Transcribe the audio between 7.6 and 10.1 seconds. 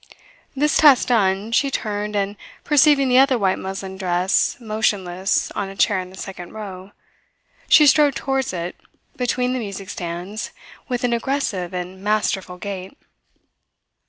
she strode towards it between the music